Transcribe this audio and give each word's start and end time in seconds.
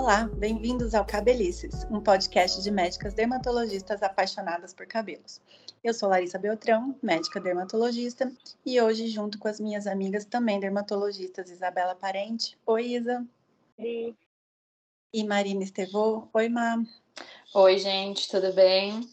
Olá, 0.00 0.24
bem-vindos 0.24 0.94
ao 0.94 1.04
Cabelices, 1.04 1.84
um 1.90 2.00
podcast 2.00 2.62
de 2.62 2.70
médicas 2.70 3.12
dermatologistas 3.12 4.02
apaixonadas 4.02 4.72
por 4.72 4.86
cabelos. 4.86 5.42
Eu 5.84 5.92
sou 5.92 6.08
Larissa 6.08 6.38
Beltrão, 6.38 6.98
médica 7.02 7.38
dermatologista, 7.38 8.32
e 8.64 8.80
hoje, 8.80 9.08
junto 9.08 9.38
com 9.38 9.46
as 9.46 9.60
minhas 9.60 9.86
amigas 9.86 10.24
também 10.24 10.58
dermatologistas, 10.58 11.50
Isabela 11.50 11.94
Parente. 11.94 12.58
Oi, 12.64 12.94
Isa. 12.94 13.26
Oi. 13.76 14.16
E 15.12 15.22
Marina 15.22 15.62
Estevô. 15.62 16.26
Oi, 16.32 16.48
Má. 16.48 16.82
Oi, 17.54 17.78
gente, 17.78 18.26
tudo 18.30 18.54
bem? 18.54 19.06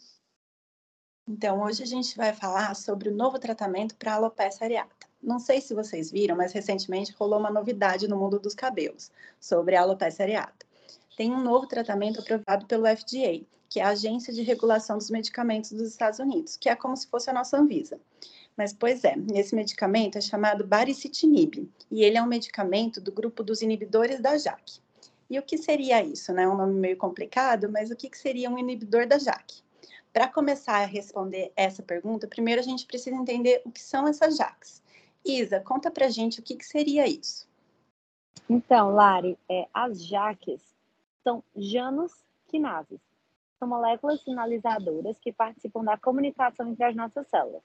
Então, 1.28 1.62
hoje 1.64 1.82
a 1.82 1.86
gente 1.86 2.16
vai 2.16 2.32
falar 2.32 2.74
sobre 2.74 3.10
o 3.10 3.14
novo 3.14 3.38
tratamento 3.38 3.94
para 3.94 4.14
alopecia 4.14 4.64
areata. 4.64 5.06
Não 5.22 5.38
sei 5.38 5.60
se 5.60 5.74
vocês 5.74 6.10
viram, 6.10 6.34
mas 6.34 6.52
recentemente 6.52 7.12
rolou 7.12 7.38
uma 7.38 7.50
novidade 7.50 8.08
no 8.08 8.16
mundo 8.16 8.38
dos 8.40 8.54
cabelos 8.54 9.12
sobre 9.38 9.76
a 9.76 9.82
alopecia 9.82 10.24
areata. 10.24 10.67
Tem 11.18 11.32
um 11.32 11.42
novo 11.42 11.66
tratamento 11.66 12.20
aprovado 12.20 12.64
pelo 12.66 12.86
FDA, 12.86 13.44
que 13.68 13.80
é 13.80 13.82
a 13.82 13.88
Agência 13.88 14.32
de 14.32 14.42
Regulação 14.42 14.96
dos 14.96 15.10
Medicamentos 15.10 15.72
dos 15.72 15.88
Estados 15.88 16.20
Unidos, 16.20 16.56
que 16.56 16.68
é 16.68 16.76
como 16.76 16.96
se 16.96 17.08
fosse 17.08 17.28
a 17.28 17.32
nossa 17.32 17.58
Anvisa. 17.58 17.98
Mas, 18.56 18.72
pois 18.72 19.02
é, 19.02 19.16
esse 19.34 19.52
medicamento 19.52 20.16
é 20.16 20.20
chamado 20.20 20.64
baricitinib, 20.64 21.68
e 21.90 22.04
ele 22.04 22.16
é 22.16 22.22
um 22.22 22.26
medicamento 22.28 23.00
do 23.00 23.10
grupo 23.10 23.42
dos 23.42 23.62
inibidores 23.62 24.20
da 24.20 24.38
JAK. 24.38 24.80
E 25.28 25.36
o 25.40 25.42
que 25.42 25.58
seria 25.58 26.00
isso, 26.04 26.32
né? 26.32 26.46
Um 26.46 26.56
nome 26.56 26.74
meio 26.74 26.96
complicado, 26.96 27.68
mas 27.68 27.90
o 27.90 27.96
que 27.96 28.16
seria 28.16 28.48
um 28.48 28.56
inibidor 28.56 29.04
da 29.04 29.18
JAK? 29.18 29.60
Para 30.12 30.28
começar 30.28 30.76
a 30.76 30.86
responder 30.86 31.50
essa 31.56 31.82
pergunta, 31.82 32.28
primeiro 32.28 32.60
a 32.60 32.64
gente 32.64 32.86
precisa 32.86 33.16
entender 33.16 33.60
o 33.64 33.72
que 33.72 33.82
são 33.82 34.06
essas 34.06 34.36
JAKs. 34.36 34.84
Isa, 35.24 35.58
conta 35.58 35.90
pra 35.90 36.08
gente 36.08 36.38
o 36.38 36.44
que, 36.44 36.54
que 36.54 36.64
seria 36.64 37.08
isso. 37.08 37.48
Então, 38.48 38.94
Lari, 38.94 39.36
é, 39.50 39.66
as 39.74 40.00
JAKs 40.00 40.77
são 41.28 41.44
janus-quinases. 41.54 42.98
São 43.58 43.68
moléculas 43.68 44.22
sinalizadoras 44.22 45.18
que 45.18 45.30
participam 45.30 45.84
da 45.84 45.98
comunicação 45.98 46.70
entre 46.70 46.84
as 46.84 46.96
nossas 46.96 47.26
células. 47.28 47.62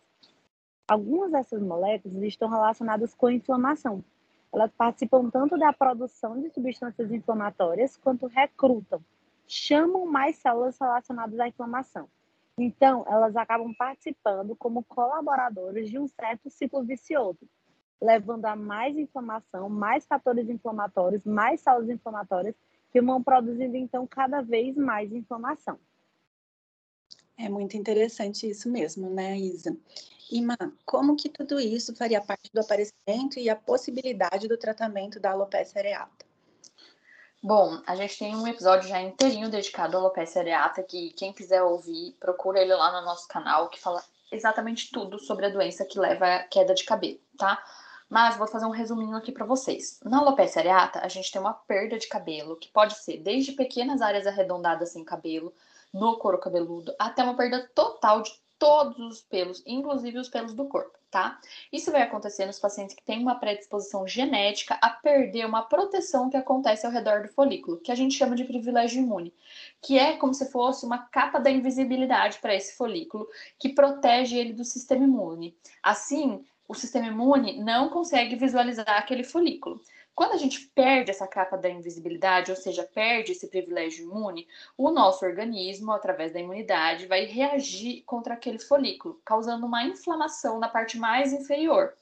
Algumas 0.85 1.31
dessas 1.31 1.61
moléculas 1.61 2.21
estão 2.23 2.49
relacionadas 2.49 3.15
com 3.15 3.27
a 3.27 3.33
inflamação. 3.33 4.03
Elas 4.51 4.69
participam 4.73 5.29
tanto 5.29 5.57
da 5.57 5.71
produção 5.71 6.41
de 6.41 6.49
substâncias 6.49 7.09
inflamatórias 7.09 7.95
quanto 7.95 8.27
recrutam, 8.27 9.01
chamam 9.47 10.05
mais 10.05 10.35
células 10.35 10.77
relacionadas 10.77 11.39
à 11.39 11.47
inflamação. 11.47 12.09
Então, 12.57 13.05
elas 13.07 13.33
acabam 13.37 13.73
participando 13.73 14.57
como 14.57 14.83
colaboradores 14.83 15.89
de 15.89 15.97
um 15.97 16.07
certo 16.07 16.49
ciclo 16.49 16.83
vicioso, 16.83 17.47
levando 18.01 18.45
a 18.45 18.57
mais 18.57 18.97
inflamação, 18.97 19.69
mais 19.69 20.05
fatores 20.05 20.49
inflamatórios, 20.49 21.23
mais 21.23 21.61
células 21.61 21.89
inflamatórias, 21.89 22.55
que 22.93 23.01
vão 23.01 23.23
produzindo, 23.23 23.75
então, 23.75 24.05
cada 24.05 24.41
vez 24.41 24.77
mais 24.77 25.11
inflamação. 25.11 25.79
É 27.35 27.49
muito 27.49 27.75
interessante 27.75 28.47
isso 28.47 28.69
mesmo, 28.69 29.09
né, 29.09 29.35
Isa? 29.35 29.75
Ima, 30.31 30.55
como 30.85 31.15
que 31.15 31.27
tudo 31.27 31.59
isso 31.59 31.95
faria 31.95 32.21
parte 32.21 32.51
do 32.53 32.61
aparecimento 32.61 33.39
e 33.39 33.49
a 33.49 33.55
possibilidade 33.55 34.47
do 34.47 34.57
tratamento 34.57 35.19
da 35.19 35.31
alopecia 35.31 35.81
areata? 35.81 36.23
Bom, 37.41 37.81
a 37.87 37.95
gente 37.95 38.19
tem 38.19 38.35
um 38.35 38.47
episódio 38.47 38.87
já 38.87 39.01
inteirinho 39.01 39.49
dedicado 39.49 39.97
à 39.97 39.99
alopecia 39.99 40.41
areata, 40.41 40.83
que 40.83 41.09
quem 41.13 41.33
quiser 41.33 41.63
ouvir, 41.63 42.15
procura 42.19 42.61
ele 42.61 42.73
lá 42.75 42.91
no 42.91 43.05
nosso 43.05 43.27
canal, 43.27 43.69
que 43.69 43.81
fala 43.81 44.03
exatamente 44.31 44.91
tudo 44.91 45.19
sobre 45.19 45.47
a 45.47 45.49
doença 45.49 45.83
que 45.83 45.99
leva 45.99 46.35
à 46.35 46.43
queda 46.43 46.73
de 46.75 46.83
cabelo, 46.83 47.19
tá? 47.37 47.61
Mas 48.13 48.37
vou 48.37 48.45
fazer 48.45 48.67
um 48.67 48.69
resuminho 48.69 49.17
aqui 49.17 49.31
para 49.31 49.43
vocês. 49.43 49.99
Na 50.05 50.19
alopecia 50.19 50.61
areata, 50.61 50.99
a 50.99 51.07
gente 51.07 51.31
tem 51.31 51.41
uma 51.41 51.51
perda 51.51 51.97
de 51.97 52.07
cabelo, 52.07 52.55
que 52.57 52.69
pode 52.69 52.93
ser 52.99 53.17
desde 53.17 53.53
pequenas 53.53 54.03
áreas 54.03 54.27
arredondadas 54.27 54.89
sem 54.89 55.03
cabelo, 55.03 55.51
no 55.91 56.15
couro 56.19 56.37
cabeludo, 56.37 56.93
até 56.99 57.23
uma 57.23 57.35
perda 57.35 57.67
total 57.73 58.21
de 58.21 58.31
todos 58.59 58.99
os 58.99 59.21
pelos, 59.23 59.63
inclusive 59.65 60.19
os 60.19 60.29
pelos 60.29 60.53
do 60.53 60.65
corpo, 60.65 60.95
tá? 61.09 61.39
Isso 61.71 61.91
vai 61.91 62.03
acontecer 62.03 62.45
nos 62.45 62.59
pacientes 62.59 62.95
que 62.95 63.03
têm 63.03 63.19
uma 63.19 63.39
predisposição 63.39 64.07
genética 64.07 64.77
a 64.79 64.91
perder 64.91 65.47
uma 65.47 65.63
proteção 65.63 66.29
que 66.29 66.37
acontece 66.37 66.85
ao 66.85 66.91
redor 66.91 67.23
do 67.23 67.29
folículo, 67.29 67.79
que 67.79 67.91
a 67.91 67.95
gente 67.95 68.15
chama 68.15 68.35
de 68.35 68.45
privilégio 68.45 69.01
imune, 69.01 69.33
que 69.81 69.97
é 69.97 70.17
como 70.17 70.35
se 70.35 70.51
fosse 70.51 70.85
uma 70.85 70.99
capa 70.99 71.39
da 71.39 71.49
invisibilidade 71.49 72.37
para 72.37 72.53
esse 72.53 72.77
folículo 72.77 73.27
que 73.57 73.69
protege 73.69 74.37
ele 74.37 74.53
do 74.53 74.63
sistema 74.63 75.03
imune. 75.03 75.57
Assim, 75.81 76.45
o 76.67 76.73
sistema 76.73 77.07
imune 77.07 77.61
não 77.63 77.89
consegue 77.89 78.35
visualizar 78.35 78.97
aquele 78.97 79.23
folículo. 79.23 79.81
Quando 80.15 80.33
a 80.33 80.37
gente 80.37 80.59
perde 80.75 81.09
essa 81.09 81.25
capa 81.25 81.57
da 81.57 81.69
invisibilidade, 81.69 82.51
ou 82.51 82.57
seja, 82.57 82.83
perde 82.83 83.31
esse 83.31 83.47
privilégio 83.47 84.05
imune, 84.05 84.47
o 84.77 84.91
nosso 84.91 85.25
organismo, 85.25 85.91
através 85.91 86.31
da 86.31 86.39
imunidade, 86.39 87.07
vai 87.07 87.25
reagir 87.25 88.03
contra 88.03 88.35
aquele 88.35 88.59
folículo, 88.59 89.19
causando 89.25 89.65
uma 89.65 89.83
inflamação 89.83 90.59
na 90.59 90.69
parte 90.69 90.99
mais 90.99 91.33
inferior. 91.33 91.93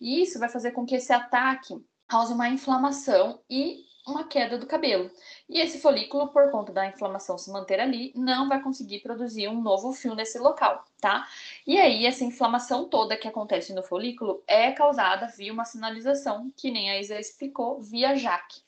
E 0.00 0.22
isso 0.22 0.38
vai 0.38 0.48
fazer 0.48 0.70
com 0.70 0.86
que 0.86 0.94
esse 0.94 1.12
ataque 1.12 1.78
cause 2.08 2.32
uma 2.32 2.48
inflamação 2.48 3.38
e 3.50 3.84
uma 4.10 4.24
queda 4.24 4.58
do 4.58 4.66
cabelo. 4.66 5.10
E 5.48 5.60
esse 5.60 5.78
folículo, 5.80 6.28
por 6.28 6.50
conta 6.50 6.72
da 6.72 6.86
inflamação 6.86 7.38
se 7.38 7.50
manter 7.50 7.80
ali, 7.80 8.12
não 8.14 8.48
vai 8.48 8.62
conseguir 8.62 9.00
produzir 9.00 9.48
um 9.48 9.60
novo 9.60 9.92
fio 9.92 10.14
nesse 10.14 10.38
local, 10.38 10.84
tá? 11.00 11.26
E 11.66 11.78
aí, 11.78 12.06
essa 12.06 12.24
inflamação 12.24 12.88
toda 12.88 13.16
que 13.16 13.28
acontece 13.28 13.72
no 13.72 13.82
folículo 13.82 14.42
é 14.46 14.72
causada 14.72 15.26
via 15.28 15.52
uma 15.52 15.64
sinalização, 15.64 16.52
que 16.56 16.70
nem 16.70 16.90
a 16.90 17.00
Isa 17.00 17.18
explicou, 17.18 17.80
via 17.80 18.16
JAK. 18.16 18.62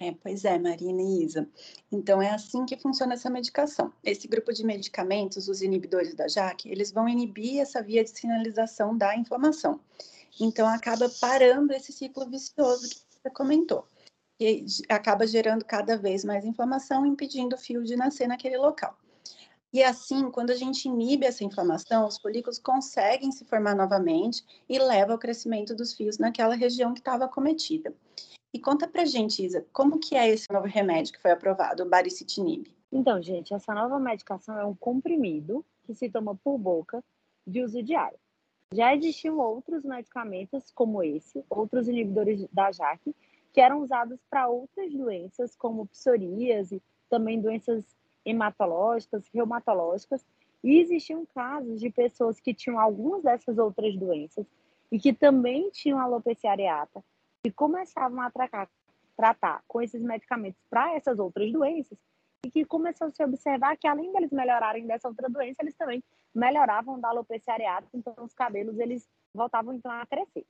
É, 0.00 0.12
pois 0.20 0.44
é, 0.44 0.58
Marina 0.58 1.02
e 1.02 1.22
Isa. 1.22 1.48
Então, 1.90 2.20
é 2.20 2.30
assim 2.30 2.64
que 2.64 2.76
funciona 2.76 3.14
essa 3.14 3.30
medicação. 3.30 3.92
Esse 4.02 4.26
grupo 4.26 4.52
de 4.52 4.64
medicamentos, 4.64 5.48
os 5.48 5.62
inibidores 5.62 6.14
da 6.14 6.26
JAK, 6.26 6.68
eles 6.68 6.90
vão 6.90 7.08
inibir 7.08 7.60
essa 7.60 7.82
via 7.82 8.02
de 8.02 8.10
sinalização 8.10 8.96
da 8.96 9.16
inflamação. 9.16 9.78
Então, 10.40 10.66
acaba 10.66 11.08
parando 11.20 11.72
esse 11.72 11.92
ciclo 11.92 12.26
vicioso 12.26 12.88
que 12.88 12.96
você 13.22 13.30
comentou 13.30 13.86
acaba 14.88 15.26
gerando 15.26 15.64
cada 15.64 15.96
vez 15.96 16.24
mais 16.24 16.44
inflamação, 16.44 17.06
impedindo 17.06 17.56
o 17.56 17.58
fio 17.58 17.82
de 17.82 17.96
nascer 17.96 18.26
naquele 18.26 18.56
local. 18.56 18.96
E 19.72 19.82
assim, 19.82 20.30
quando 20.30 20.50
a 20.50 20.54
gente 20.54 20.86
inibe 20.86 21.24
essa 21.24 21.44
inflamação, 21.44 22.06
os 22.06 22.18
folículos 22.18 22.58
conseguem 22.58 23.32
se 23.32 23.44
formar 23.46 23.74
novamente 23.74 24.44
e 24.68 24.78
leva 24.78 25.12
ao 25.12 25.18
crescimento 25.18 25.74
dos 25.74 25.94
fios 25.94 26.18
naquela 26.18 26.54
região 26.54 26.92
que 26.92 27.00
estava 27.00 27.24
acometida. 27.24 27.94
E 28.52 28.58
conta 28.58 28.86
pra 28.86 29.06
gente, 29.06 29.42
Isa, 29.42 29.64
como 29.72 29.98
que 29.98 30.14
é 30.14 30.28
esse 30.28 30.46
novo 30.52 30.66
remédio 30.66 31.14
que 31.14 31.22
foi 31.22 31.30
aprovado, 31.30 31.84
o 31.84 31.88
baricitinib? 31.88 32.70
Então, 32.92 33.22
gente, 33.22 33.54
essa 33.54 33.72
nova 33.72 33.98
medicação 33.98 34.58
é 34.58 34.64
um 34.64 34.74
comprimido 34.74 35.64
que 35.84 35.94
se 35.94 36.10
toma 36.10 36.36
por 36.36 36.58
boca 36.58 37.02
de 37.46 37.62
uso 37.62 37.82
diário. 37.82 38.18
Já 38.74 38.94
existiam 38.94 39.38
outros 39.38 39.84
medicamentos 39.84 40.70
como 40.74 41.02
esse, 41.02 41.42
outros 41.48 41.88
inibidores 41.88 42.46
da 42.52 42.70
JAK, 42.70 43.14
que 43.52 43.60
eram 43.60 43.82
usados 43.82 44.18
para 44.30 44.48
outras 44.48 44.92
doenças, 44.92 45.54
como 45.54 45.86
psoríase, 45.86 46.82
também 47.10 47.40
doenças 47.40 47.84
hematológicas, 48.24 49.28
reumatológicas, 49.32 50.24
e 50.64 50.78
existiam 50.78 51.26
casos 51.26 51.80
de 51.80 51.90
pessoas 51.90 52.40
que 52.40 52.54
tinham 52.54 52.78
algumas 52.78 53.22
dessas 53.22 53.58
outras 53.58 53.96
doenças 53.96 54.46
e 54.90 54.98
que 54.98 55.12
também 55.12 55.68
tinham 55.70 55.98
alopecia 55.98 56.50
areata 56.50 57.04
e 57.44 57.50
começavam 57.50 58.20
a 58.20 58.30
tratar, 58.30 58.70
tratar 59.16 59.62
com 59.66 59.82
esses 59.82 60.00
medicamentos 60.00 60.62
para 60.70 60.94
essas 60.94 61.18
outras 61.18 61.52
doenças 61.52 61.98
e 62.44 62.50
que 62.50 62.64
começou 62.64 63.08
a 63.08 63.10
se 63.10 63.24
observar 63.24 63.76
que 63.76 63.86
além 63.86 64.12
deles 64.12 64.30
melhorarem 64.30 64.86
dessa 64.86 65.08
outra 65.08 65.28
doença, 65.28 65.62
eles 65.62 65.74
também 65.76 66.02
melhoravam 66.34 66.98
da 66.98 67.08
alopecia 67.08 67.52
areata, 67.52 67.88
então 67.92 68.14
os 68.20 68.32
cabelos 68.32 68.78
eles 68.78 69.08
voltavam 69.34 69.74
então 69.74 69.90
a 69.90 70.06
crescer 70.06 70.46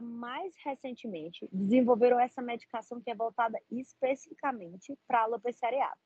mais 0.00 0.54
recentemente, 0.64 1.48
desenvolveram 1.52 2.18
essa 2.18 2.40
medicação 2.40 3.00
que 3.00 3.10
é 3.10 3.14
voltada 3.14 3.60
especificamente 3.70 4.96
para 5.06 5.20
a 5.20 5.24
alopecia 5.24 5.68
areata. 5.68 5.98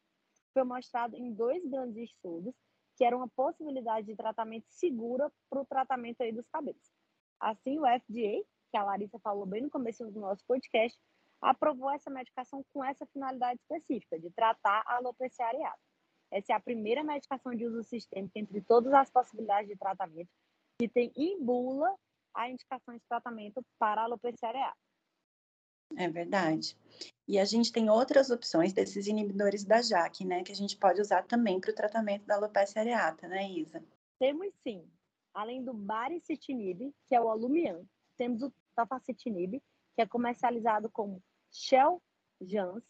Foi 0.52 0.64
mostrado 0.64 1.16
em 1.16 1.32
dois 1.32 1.64
grandes 1.64 2.10
estudos 2.10 2.54
que 2.96 3.04
era 3.04 3.16
uma 3.16 3.28
possibilidade 3.28 4.06
de 4.06 4.16
tratamento 4.16 4.66
segura 4.70 5.30
para 5.50 5.60
o 5.60 5.66
tratamento 5.66 6.22
aí 6.22 6.32
dos 6.32 6.48
cabelos. 6.48 6.90
Assim, 7.38 7.78
o 7.78 7.82
FDA, 7.82 8.42
que 8.70 8.76
a 8.76 8.82
Larissa 8.82 9.18
falou 9.18 9.44
bem 9.44 9.62
no 9.62 9.70
começo 9.70 10.10
do 10.10 10.18
nosso 10.18 10.42
podcast, 10.46 10.98
aprovou 11.40 11.90
essa 11.90 12.08
medicação 12.08 12.64
com 12.72 12.82
essa 12.82 13.04
finalidade 13.06 13.60
específica, 13.60 14.18
de 14.18 14.30
tratar 14.30 14.82
a 14.86 14.96
alopecia 14.96 15.46
areata. 15.46 15.78
Essa 16.30 16.54
é 16.54 16.56
a 16.56 16.60
primeira 16.60 17.04
medicação 17.04 17.54
de 17.54 17.66
uso 17.66 17.84
sistêmico 17.84 18.38
entre 18.38 18.60
todas 18.62 18.92
as 18.94 19.10
possibilidades 19.10 19.68
de 19.68 19.76
tratamento 19.76 20.30
que 20.78 20.88
tem 20.88 21.12
em 21.14 21.42
bula 21.42 21.94
a 22.36 22.48
indicação 22.48 22.94
de 22.94 23.02
tratamento 23.08 23.64
para 23.78 24.02
a 24.02 24.04
alopecia 24.04 24.48
areata. 24.48 24.76
É 25.96 26.08
verdade. 26.08 26.76
E 27.26 27.38
a 27.38 27.44
gente 27.44 27.72
tem 27.72 27.88
outras 27.88 28.30
opções 28.30 28.72
desses 28.72 29.06
inibidores 29.06 29.64
da 29.64 29.80
JAK, 29.80 30.24
né, 30.24 30.42
que 30.42 30.52
a 30.52 30.56
gente 30.56 30.76
pode 30.76 31.00
usar 31.00 31.22
também 31.24 31.60
para 31.60 31.70
o 31.70 31.74
tratamento 31.74 32.26
da 32.26 32.34
alopecia 32.34 32.82
areata, 32.82 33.26
né, 33.28 33.48
Isa? 33.50 33.82
Temos 34.18 34.52
sim. 34.62 34.84
Além 35.32 35.62
do 35.62 35.72
baricitinib, 35.72 36.94
que 37.06 37.14
é 37.14 37.20
o 37.20 37.28
Alumian, 37.28 37.84
temos 38.16 38.42
o 38.42 38.52
tofacitinib, 38.74 39.62
que 39.94 40.02
é 40.02 40.06
comercializado 40.06 40.90
como 40.90 41.22
Shell 41.52 42.02
Jans, 42.40 42.84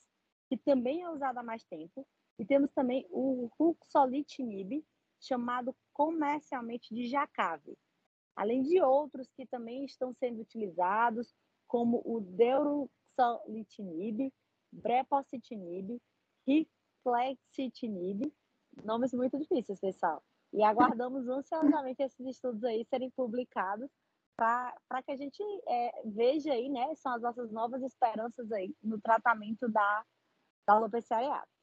que 0.49 0.57
também 0.57 1.03
é 1.03 1.11
usado 1.11 1.39
há 1.39 1.43
mais 1.43 1.65
tempo, 1.65 2.07
e 2.39 2.45
temos 2.45 2.71
também 2.73 3.07
o 3.11 3.51
ruxolitinib, 3.59 4.85
chamado 5.21 5.75
comercialmente 5.93 6.95
de 6.95 7.09
Jacave, 7.09 7.77
além 8.37 8.63
de 8.63 8.81
outros 8.81 9.33
que 9.33 9.45
também 9.47 9.85
estão 9.85 10.13
sendo 10.13 10.43
utilizados, 10.43 11.35
como 11.67 12.01
o 12.05 12.21
deuruxolitinib, 12.21 14.33
brepocitinib, 14.71 16.01
riclexitinib, 16.47 18.33
nomes 18.85 19.15
muito 19.15 19.39
difíceis, 19.39 19.81
pessoal. 19.81 20.23
E 20.53 20.63
aguardamos 20.63 21.27
ansiosamente 21.29 22.03
esses 22.03 22.27
estudos 22.27 22.63
aí 22.63 22.85
serem 22.85 23.11
publicados 23.11 23.91
para 24.37 25.03
que 25.03 25.13
a 25.13 25.17
gente 25.17 25.43
é, 25.67 26.03
veja 26.05 26.53
aí, 26.53 26.69
né, 26.69 26.95
são 26.97 27.15
as 27.15 27.23
nossas 27.23 27.51
novas 27.51 27.83
esperanças 27.83 28.53
aí 28.53 28.77
no 28.83 29.01
tratamento 29.01 29.67
da, 29.69 30.05
da 30.67 30.75
alopecia 30.75 31.17
areata. 31.17 31.56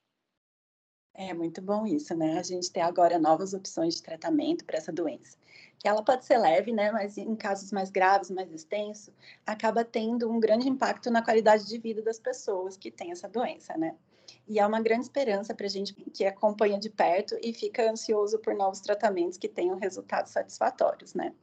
É 1.15 1.33
muito 1.33 1.61
bom 1.61 1.85
isso, 1.85 2.15
né? 2.15 2.39
A 2.39 2.43
gente 2.43 2.71
tem 2.71 2.81
agora 2.81 3.19
novas 3.19 3.53
opções 3.53 3.95
de 3.95 4.01
tratamento 4.01 4.65
para 4.65 4.77
essa 4.77 4.91
doença. 4.91 5.37
Que 5.77 5.87
ela 5.87 6.03
pode 6.03 6.25
ser 6.25 6.37
leve, 6.39 6.71
né? 6.71 6.91
Mas 6.91 7.17
em 7.17 7.35
casos 7.35 7.71
mais 7.71 7.91
graves, 7.91 8.31
mais 8.31 8.51
extensos, 8.51 9.13
acaba 9.45 9.85
tendo 9.85 10.29
um 10.29 10.39
grande 10.39 10.67
impacto 10.67 11.11
na 11.11 11.23
qualidade 11.23 11.67
de 11.67 11.77
vida 11.77 12.01
das 12.01 12.17
pessoas 12.17 12.75
que 12.77 12.89
têm 12.89 13.11
essa 13.11 13.29
doença, 13.29 13.77
né? 13.77 13.95
E 14.47 14.59
é 14.59 14.65
uma 14.65 14.81
grande 14.81 15.03
esperança 15.03 15.53
para 15.53 15.67
a 15.67 15.69
gente 15.69 15.93
que 15.93 16.25
acompanha 16.25 16.79
de 16.79 16.89
perto 16.89 17.37
e 17.41 17.53
fica 17.53 17.89
ansioso 17.89 18.39
por 18.39 18.55
novos 18.55 18.79
tratamentos 18.79 19.37
que 19.37 19.47
tenham 19.47 19.77
resultados 19.77 20.31
satisfatórios, 20.31 21.13
né? 21.13 21.33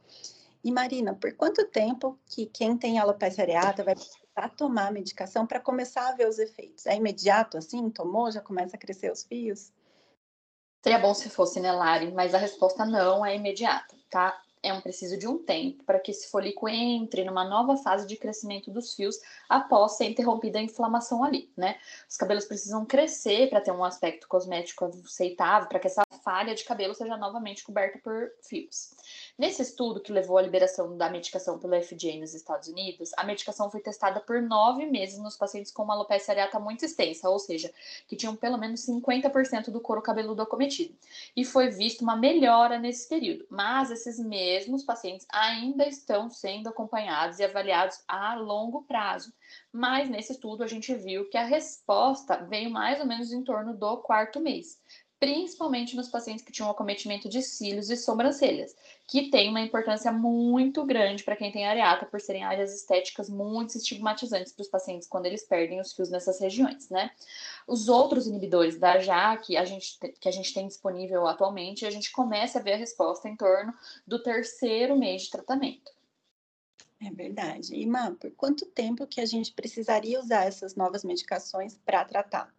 E 0.63 0.71
Marina, 0.71 1.15
por 1.15 1.33
quanto 1.33 1.65
tempo 1.67 2.19
que 2.27 2.45
quem 2.45 2.77
tem 2.77 2.99
alopecia 2.99 3.43
areata 3.43 3.83
vai 3.83 3.95
precisar 4.33 4.49
tomar 4.49 4.87
a 4.87 4.91
medicação 4.91 5.45
para 5.45 5.59
começar 5.59 6.09
a 6.09 6.15
ver 6.15 6.27
os 6.27 6.39
efeitos? 6.39 6.85
É 6.85 6.95
imediato 6.95 7.57
assim? 7.57 7.89
Tomou, 7.89 8.31
já 8.31 8.41
começa 8.41 8.75
a 8.75 8.79
crescer 8.79 9.11
os 9.11 9.23
fios? 9.23 9.71
Seria 10.83 10.99
bom 10.99 11.13
se 11.13 11.29
fosse, 11.29 11.59
né, 11.59 11.71
Lari? 11.71 12.11
Mas 12.11 12.33
a 12.33 12.37
resposta 12.37 12.85
não 12.85 13.25
é 13.25 13.35
imediata, 13.35 13.95
tá? 14.09 14.41
é 14.63 14.71
um 14.71 14.81
preciso 14.81 15.17
de 15.17 15.27
um 15.27 15.39
tempo 15.39 15.83
para 15.83 15.99
que 15.99 16.11
esse 16.11 16.29
folículo 16.29 16.69
entre 16.69 17.23
numa 17.23 17.43
nova 17.43 17.77
fase 17.77 18.05
de 18.05 18.15
crescimento 18.15 18.69
dos 18.69 18.93
fios 18.93 19.15
após 19.49 19.93
ser 19.93 20.05
interrompida 20.05 20.59
a 20.59 20.61
inflamação 20.61 21.23
ali, 21.23 21.51
né? 21.57 21.77
Os 22.07 22.15
cabelos 22.15 22.45
precisam 22.45 22.85
crescer 22.85 23.49
para 23.49 23.61
ter 23.61 23.71
um 23.71 23.83
aspecto 23.83 24.27
cosmético 24.27 24.85
aceitável, 24.85 25.67
para 25.67 25.79
que 25.79 25.87
essa 25.87 26.03
falha 26.23 26.55
de 26.55 26.63
cabelo 26.63 26.93
seja 26.93 27.17
novamente 27.17 27.63
coberta 27.63 27.99
por 27.99 28.31
fios. 28.41 28.91
Nesse 29.37 29.61
estudo 29.61 29.99
que 29.99 30.11
levou 30.11 30.37
à 30.37 30.41
liberação 30.41 30.97
da 30.97 31.09
medicação 31.09 31.57
pelo 31.59 31.81
FDA 31.81 32.17
nos 32.19 32.33
Estados 32.33 32.67
Unidos, 32.67 33.11
a 33.17 33.23
medicação 33.23 33.69
foi 33.69 33.81
testada 33.81 34.19
por 34.19 34.41
nove 34.41 34.85
meses 34.85 35.19
nos 35.19 35.35
pacientes 35.35 35.71
com 35.71 35.83
uma 35.83 35.93
alopecia 35.93 36.33
areata 36.33 36.59
muito 36.59 36.85
extensa, 36.85 37.29
ou 37.29 37.39
seja, 37.39 37.73
que 38.07 38.15
tinham 38.15 38.35
pelo 38.35 38.57
menos 38.57 38.85
50% 38.85 39.71
do 39.71 39.81
couro 39.81 40.01
cabeludo 40.01 40.41
acometido. 40.41 40.95
E 41.35 41.43
foi 41.43 41.69
visto 41.69 42.01
uma 42.01 42.15
melhora 42.15 42.79
nesse 42.79 43.07
período, 43.07 43.45
mas 43.49 43.91
esses 43.91 44.19
mesmos 44.19 44.83
pacientes 44.83 45.25
ainda 45.31 45.87
estão 45.87 46.29
sendo 46.29 46.69
acompanhados 46.69 47.39
e 47.39 47.43
avaliados 47.43 48.01
a 48.07 48.35
longo 48.35 48.83
prazo. 48.83 49.33
Mas 49.71 50.09
nesse 50.09 50.33
estudo 50.33 50.63
a 50.63 50.67
gente 50.67 50.93
viu 50.95 51.29
que 51.29 51.37
a 51.37 51.45
resposta 51.45 52.37
veio 52.37 52.69
mais 52.69 52.99
ou 52.99 53.05
menos 53.05 53.31
em 53.31 53.43
torno 53.43 53.73
do 53.73 53.97
quarto 53.97 54.39
mês 54.39 54.79
principalmente 55.21 55.95
nos 55.95 56.07
pacientes 56.07 56.43
que 56.43 56.51
tinham 56.51 56.71
acometimento 56.71 57.29
de 57.29 57.43
cílios 57.43 57.91
e 57.91 57.95
sobrancelhas, 57.95 58.75
que 59.07 59.29
tem 59.29 59.49
uma 59.49 59.61
importância 59.61 60.11
muito 60.11 60.83
grande 60.83 61.23
para 61.23 61.35
quem 61.35 61.51
tem 61.51 61.67
areata, 61.67 62.07
por 62.07 62.19
serem 62.19 62.43
áreas 62.43 62.73
estéticas 62.73 63.29
muito 63.29 63.77
estigmatizantes 63.77 64.51
para 64.51 64.63
os 64.63 64.67
pacientes 64.67 65.07
quando 65.07 65.27
eles 65.27 65.43
perdem 65.43 65.79
os 65.79 65.93
fios 65.93 66.09
nessas 66.09 66.39
regiões, 66.39 66.89
né? 66.89 67.11
Os 67.67 67.87
outros 67.87 68.25
inibidores 68.25 68.79
da 68.79 68.97
JAK 68.97 69.57
a 69.57 69.63
gente, 69.63 69.99
que 70.19 70.27
a 70.27 70.31
gente 70.31 70.55
tem 70.55 70.67
disponível 70.67 71.27
atualmente, 71.27 71.85
a 71.85 71.91
gente 71.91 72.11
começa 72.11 72.57
a 72.57 72.61
ver 72.63 72.73
a 72.73 72.77
resposta 72.77 73.29
em 73.29 73.35
torno 73.35 73.71
do 74.07 74.23
terceiro 74.23 74.97
mês 74.97 75.21
de 75.21 75.29
tratamento. 75.29 75.91
É 76.99 77.11
verdade. 77.11 77.75
E, 77.75 77.85
Má, 77.85 78.09
por 78.09 78.31
quanto 78.31 78.65
tempo 78.65 79.05
que 79.05 79.21
a 79.21 79.25
gente 79.27 79.53
precisaria 79.53 80.19
usar 80.19 80.45
essas 80.45 80.73
novas 80.73 81.03
medicações 81.03 81.77
para 81.85 82.03
tratar? 82.05 82.51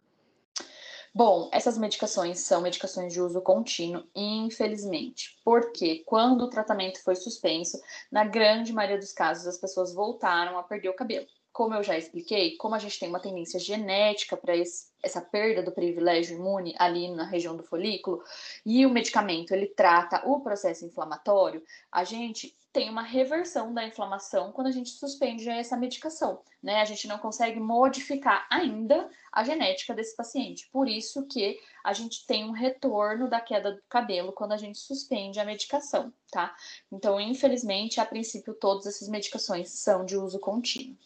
Bom, 1.15 1.47
essas 1.53 1.77
medicações 1.77 2.39
são 2.39 2.59
medicações 2.59 3.13
de 3.13 3.21
uso 3.21 3.39
contínuo, 3.39 4.03
infelizmente, 4.15 5.39
porque 5.45 6.03
quando 6.07 6.41
o 6.41 6.49
tratamento 6.49 7.03
foi 7.03 7.15
suspenso, 7.15 7.79
na 8.11 8.23
grande 8.23 8.73
maioria 8.73 8.97
dos 8.97 9.11
casos 9.11 9.45
as 9.45 9.59
pessoas 9.59 9.93
voltaram 9.93 10.57
a 10.57 10.63
perder 10.63 10.89
o 10.89 10.95
cabelo. 10.95 11.27
Como 11.51 11.75
eu 11.75 11.83
já 11.83 11.95
expliquei, 11.95 12.57
como 12.57 12.73
a 12.73 12.79
gente 12.79 12.99
tem 12.99 13.09
uma 13.09 13.19
tendência 13.19 13.59
genética 13.59 14.35
para 14.35 14.55
essa 15.03 15.21
perda 15.21 15.61
do 15.61 15.71
privilégio 15.71 16.35
imune 16.35 16.73
ali 16.79 17.11
na 17.11 17.25
região 17.25 17.55
do 17.55 17.63
folículo, 17.63 18.23
e 18.65 18.83
o 18.83 18.89
medicamento 18.89 19.51
ele 19.51 19.67
trata 19.67 20.27
o 20.27 20.41
processo 20.41 20.83
inflamatório, 20.83 21.61
a 21.91 22.03
gente 22.03 22.55
tem 22.73 22.89
uma 22.89 23.03
reversão 23.03 23.71
da 23.71 23.85
inflamação 23.85 24.51
quando 24.51 24.67
a 24.67 24.71
gente 24.71 24.89
suspende 24.89 25.47
essa 25.47 25.77
medicação, 25.77 26.41
né? 26.61 26.81
A 26.81 26.85
gente 26.85 27.07
não 27.07 27.19
consegue 27.19 27.59
modificar 27.59 28.47
ainda 28.49 29.07
a 29.31 29.43
genética 29.43 29.93
desse 29.93 30.15
paciente. 30.15 30.67
Por 30.71 30.89
isso 30.89 31.27
que 31.27 31.59
a 31.83 31.93
gente 31.93 32.25
tem 32.25 32.43
um 32.43 32.51
retorno 32.51 33.29
da 33.29 33.39
queda 33.39 33.73
do 33.73 33.81
cabelo 33.87 34.33
quando 34.33 34.53
a 34.53 34.57
gente 34.57 34.79
suspende 34.79 35.39
a 35.39 35.45
medicação, 35.45 36.11
tá? 36.31 36.55
Então, 36.91 37.19
infelizmente, 37.19 37.99
a 37.99 38.05
princípio, 38.05 38.55
todas 38.55 38.87
essas 38.87 39.07
medicações 39.07 39.69
são 39.69 40.03
de 40.03 40.17
uso 40.17 40.39
contínuo. 40.39 40.97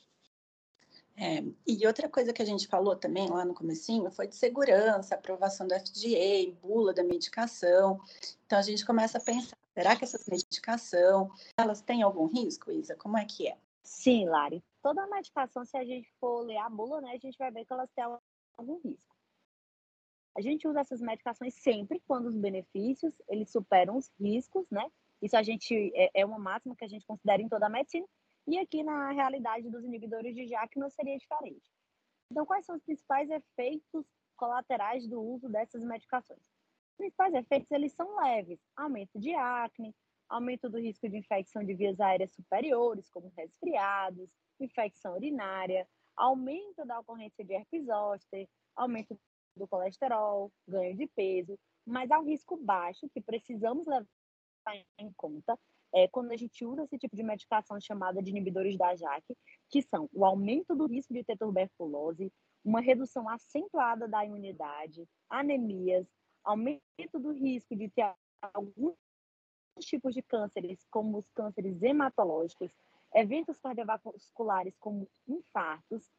É, 1.19 1.43
e 1.65 1.85
outra 1.85 2.07
coisa 2.07 2.31
que 2.31 2.43
a 2.43 2.45
gente 2.45 2.67
falou 2.67 2.95
também 2.95 3.27
lá 3.27 3.43
no 3.43 3.53
comecinho 3.53 4.09
foi 4.11 4.27
de 4.27 4.35
segurança, 4.35 5.15
aprovação 5.15 5.67
do 5.67 5.73
FDA, 5.73 6.55
bula 6.61 6.93
da 6.93 7.03
medicação. 7.03 7.99
Então 8.45 8.59
a 8.59 8.61
gente 8.61 8.85
começa 8.85 9.17
a 9.17 9.21
pensar, 9.21 9.57
será 9.77 9.95
que 9.95 10.03
essas 10.03 10.25
medicação, 10.25 11.29
elas 11.55 11.81
têm 11.81 12.01
algum 12.01 12.25
risco, 12.25 12.71
Isa? 12.71 12.95
Como 12.95 13.15
é 13.15 13.25
que 13.25 13.47
é? 13.47 13.59
Sim, 13.83 14.27
Lari. 14.27 14.63
Toda 14.81 15.05
medicação, 15.05 15.63
se 15.63 15.77
a 15.77 15.85
gente 15.85 16.11
for 16.19 16.41
ler 16.41 16.57
a 16.57 16.67
bula, 16.67 16.99
né, 16.99 17.11
a 17.11 17.17
gente 17.19 17.37
vai 17.37 17.51
ver 17.51 17.63
que 17.63 17.71
elas 17.71 17.91
têm 17.91 18.03
algum 18.57 18.79
risco. 18.79 19.15
A 20.35 20.41
gente 20.41 20.67
usa 20.67 20.79
essas 20.79 20.99
medicações 20.99 21.53
sempre 21.53 22.01
quando 22.07 22.25
os 22.25 22.35
benefícios, 22.35 23.13
eles 23.27 23.51
superam 23.51 23.97
os 23.97 24.11
riscos, 24.19 24.67
né? 24.71 24.83
Isso 25.21 25.37
a 25.37 25.43
gente 25.43 25.91
é, 25.95 26.21
é 26.21 26.25
uma 26.25 26.39
máxima 26.39 26.75
que 26.75 26.85
a 26.85 26.87
gente 26.87 27.05
considera 27.05 27.41
em 27.41 27.49
toda 27.49 27.67
a 27.67 27.69
medicina 27.69 28.05
e 28.47 28.57
aqui 28.57 28.83
na 28.83 29.11
realidade 29.11 29.69
dos 29.69 29.83
inibidores 29.83 30.35
de 30.35 30.47
JAK 30.47 30.79
não 30.79 30.89
seria 30.89 31.17
diferente. 31.17 31.71
Então, 32.31 32.45
quais 32.45 32.65
são 32.65 32.75
os 32.75 32.83
principais 32.83 33.29
efeitos 33.29 34.05
colaterais 34.35 35.07
do 35.07 35.21
uso 35.21 35.49
dessas 35.49 35.83
medicações? 35.83 36.41
Os 36.97 37.05
principais 37.05 37.33
efeitos 37.35 37.69
eles 37.69 37.93
são 37.93 38.19
leves: 38.19 38.59
aumento 38.75 39.19
de 39.19 39.31
acne, 39.35 39.95
aumento 40.27 40.67
do 40.67 40.79
risco 40.79 41.07
de 41.07 41.17
infecção 41.17 41.63
de 41.63 41.75
vias 41.75 41.99
aéreas 41.99 42.33
superiores, 42.33 43.07
como 43.11 43.31
resfriados, 43.37 44.27
infecção 44.59 45.13
urinária, 45.13 45.87
aumento 46.15 46.83
da 46.87 46.99
ocorrência 46.99 47.45
de 47.45 47.53
herpes 47.53 47.85
zoster, 47.85 48.49
aumento 48.75 49.15
do 49.55 49.67
colesterol, 49.67 50.51
ganho 50.67 50.97
de 50.97 51.05
peso, 51.05 51.55
mas 51.85 52.09
há 52.09 52.19
um 52.19 52.25
risco 52.25 52.57
baixo 52.57 53.07
que 53.09 53.21
precisamos 53.21 53.85
levar 53.85 54.07
em 54.97 55.13
conta, 55.15 55.57
é, 55.93 56.07
quando 56.07 56.31
a 56.31 56.35
gente 56.35 56.65
usa 56.65 56.83
esse 56.83 56.97
tipo 56.97 57.15
de 57.15 57.21
medicação 57.21 57.79
chamada 57.79 58.23
de 58.23 58.31
inibidores 58.31 58.75
da 58.75 58.95
JAK, 58.95 59.37
que 59.69 59.83
são 59.83 60.09
o 60.11 60.25
aumento 60.25 60.75
do 60.75 60.87
risco 60.87 61.13
de 61.13 61.23
ter 61.23 61.37
tuberculose, 61.37 62.33
uma 62.65 62.81
redução 62.81 63.29
acentuada 63.29 64.07
da 64.07 64.25
imunidade, 64.25 65.07
anemias, 65.29 66.07
aumento 66.47 67.19
do 67.19 67.31
risco 67.31 67.75
de 67.75 67.89
ter 67.89 68.15
alguns 68.53 68.95
tipos 69.81 70.13
de 70.13 70.21
cânceres, 70.21 70.85
como 70.89 71.17
os 71.17 71.29
cânceres 71.31 71.81
hematológicos, 71.83 72.71
eventos 73.13 73.59
cardiovasculares 73.59 74.75
como 74.79 75.07
infartos, 75.27 76.09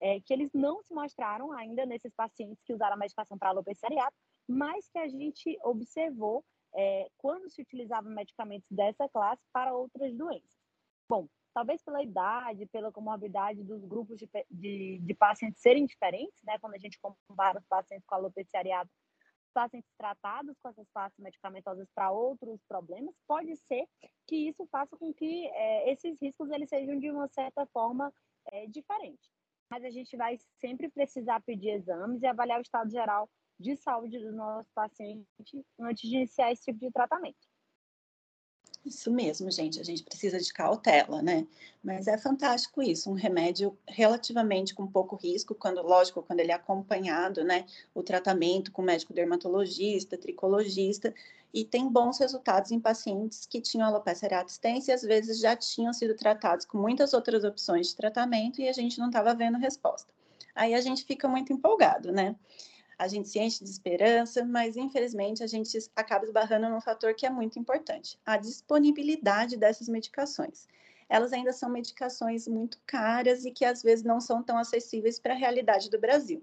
é, 0.00 0.20
que 0.20 0.32
eles 0.32 0.50
não 0.52 0.82
se 0.82 0.92
mostraram 0.92 1.52
ainda 1.52 1.84
nesses 1.86 2.12
pacientes 2.14 2.62
que 2.64 2.72
usaram 2.72 2.94
a 2.94 2.98
medicação 2.98 3.38
para 3.38 3.50
alopecia 3.50 3.88
areata, 3.88 4.16
mas 4.48 4.88
que 4.88 4.98
a 4.98 5.08
gente 5.08 5.58
observou 5.62 6.44
é, 6.74 7.08
quando 7.18 7.48
se 7.50 7.62
utilizavam 7.62 8.10
medicamentos 8.10 8.66
dessa 8.70 9.08
classe 9.08 9.42
para 9.52 9.74
outras 9.74 10.14
doenças. 10.14 10.58
Bom, 11.08 11.28
talvez 11.52 11.82
pela 11.82 12.02
idade, 12.02 12.66
pela 12.66 12.90
comorbidade 12.90 13.62
dos 13.62 13.84
grupos 13.84 14.18
de, 14.18 14.28
de, 14.50 14.98
de 14.98 15.14
pacientes 15.14 15.60
serem 15.60 15.86
diferentes, 15.86 16.42
né? 16.42 16.58
Quando 16.58 16.74
a 16.74 16.78
gente 16.78 16.98
compara 17.00 17.58
os 17.58 17.66
pacientes 17.66 18.06
com 18.06 18.14
alopecia 18.14 18.58
areata, 18.58 18.90
pacientes 19.54 19.90
tratados 19.96 20.58
com 20.60 20.68
essas 20.68 20.86
classes 20.90 21.18
medicamentosas 21.18 21.88
para 21.94 22.10
outros 22.10 22.60
problemas, 22.68 23.14
pode 23.26 23.56
ser 23.56 23.86
que 24.26 24.48
isso 24.48 24.66
faça 24.66 24.96
com 24.96 25.14
que 25.14 25.46
é, 25.46 25.90
esses 25.90 26.20
riscos 26.20 26.50
eles 26.50 26.68
sejam 26.68 26.98
de 26.98 27.10
uma 27.10 27.28
certa 27.28 27.64
forma 27.66 28.12
é, 28.52 28.66
diferente. 28.66 29.30
Mas 29.70 29.84
a 29.84 29.90
gente 29.90 30.16
vai 30.16 30.36
sempre 30.60 30.90
precisar 30.90 31.40
pedir 31.42 31.70
exames 31.70 32.22
e 32.22 32.26
avaliar 32.26 32.58
o 32.58 32.62
estado 32.62 32.90
geral 32.90 33.30
de 33.58 33.76
saúde 33.76 34.18
do 34.18 34.32
nosso 34.32 34.68
paciente 34.74 35.26
antes 35.78 36.10
de 36.10 36.16
iniciar 36.16 36.52
esse 36.52 36.64
tipo 36.64 36.78
de 36.78 36.90
tratamento. 36.90 37.53
Isso 38.84 39.10
mesmo, 39.10 39.50
gente. 39.50 39.80
A 39.80 39.84
gente 39.84 40.02
precisa 40.02 40.38
de 40.38 40.52
cautela, 40.52 41.22
né? 41.22 41.46
Mas 41.82 42.06
é 42.06 42.18
fantástico 42.18 42.82
isso, 42.82 43.10
um 43.10 43.14
remédio 43.14 43.76
relativamente 43.88 44.74
com 44.74 44.86
pouco 44.86 45.16
risco, 45.16 45.54
quando, 45.54 45.82
lógico, 45.82 46.22
quando 46.22 46.40
ele 46.40 46.52
é 46.52 46.54
acompanhado, 46.54 47.42
né? 47.44 47.64
O 47.94 48.02
tratamento 48.02 48.70
com 48.70 48.82
médico 48.82 49.14
dermatologista, 49.14 50.18
tricologista, 50.18 51.14
e 51.52 51.64
tem 51.64 51.88
bons 51.88 52.18
resultados 52.18 52.72
em 52.72 52.80
pacientes 52.80 53.46
que 53.46 53.60
tinham 53.60 53.86
alopecia 53.86 54.26
areata 54.26 54.50
extensa 54.50 54.90
e 54.90 54.94
às 54.94 55.02
vezes 55.02 55.38
já 55.38 55.54
tinham 55.56 55.92
sido 55.92 56.14
tratados 56.14 56.66
com 56.66 56.76
muitas 56.76 57.14
outras 57.14 57.44
opções 57.44 57.88
de 57.88 57.96
tratamento 57.96 58.60
e 58.60 58.68
a 58.68 58.72
gente 58.72 58.98
não 58.98 59.06
estava 59.06 59.34
vendo 59.34 59.56
resposta. 59.56 60.12
Aí 60.54 60.74
a 60.74 60.80
gente 60.80 61.04
fica 61.04 61.28
muito 61.28 61.52
empolgado, 61.52 62.12
né? 62.12 62.36
A 62.98 63.08
gente 63.08 63.28
se 63.28 63.38
enche 63.38 63.64
de 63.64 63.70
esperança, 63.70 64.44
mas 64.44 64.76
infelizmente 64.76 65.42
a 65.42 65.46
gente 65.46 65.78
acaba 65.94 66.24
esbarrando 66.24 66.68
num 66.68 66.80
fator 66.80 67.14
que 67.14 67.26
é 67.26 67.30
muito 67.30 67.58
importante: 67.58 68.18
a 68.24 68.36
disponibilidade 68.36 69.56
dessas 69.56 69.88
medicações. 69.88 70.66
Elas 71.08 71.32
ainda 71.32 71.52
são 71.52 71.68
medicações 71.68 72.48
muito 72.48 72.80
caras 72.86 73.44
e 73.44 73.50
que 73.50 73.64
às 73.64 73.82
vezes 73.82 74.04
não 74.04 74.20
são 74.20 74.42
tão 74.42 74.56
acessíveis 74.56 75.18
para 75.18 75.34
a 75.34 75.36
realidade 75.36 75.90
do 75.90 75.98
Brasil. 75.98 76.42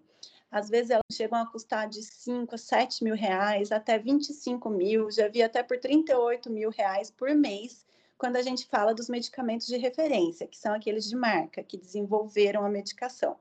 Às 0.51 0.69
vezes 0.69 0.91
elas 0.91 1.03
chegam 1.11 1.39
a 1.39 1.49
custar 1.49 1.87
de 1.87 2.03
5 2.03 2.55
a 2.55 2.57
7 2.57 3.03
mil 3.03 3.15
reais, 3.15 3.71
até 3.71 3.97
25 3.97 4.69
mil, 4.69 5.09
já 5.09 5.29
vi 5.29 5.41
até 5.41 5.63
por 5.63 5.79
38 5.79 6.49
mil 6.49 6.69
reais 6.69 7.09
por 7.09 7.33
mês, 7.33 7.85
quando 8.17 8.35
a 8.35 8.41
gente 8.41 8.67
fala 8.67 8.93
dos 8.93 9.09
medicamentos 9.09 9.65
de 9.65 9.77
referência, 9.77 10.45
que 10.45 10.57
são 10.57 10.73
aqueles 10.73 11.07
de 11.07 11.15
marca, 11.15 11.63
que 11.63 11.77
desenvolveram 11.77 12.65
a 12.65 12.69
medicação. 12.69 13.37